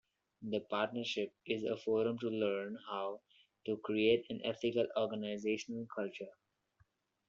The 0.41 0.61
partnership 0.61 1.31
is 1.45 1.63
a 1.63 1.77
forum 1.77 2.17
to 2.21 2.27
learn 2.27 2.75
how 2.89 3.21
to 3.67 3.77
create 3.77 4.25
an 4.31 4.41
ethical 4.43 4.87
organizational 4.97 5.85
culture. 5.95 6.31